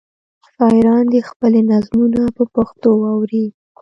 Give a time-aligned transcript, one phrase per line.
[0.53, 3.45] شاعران دې خپلې نظمونه په پښتو واوروي.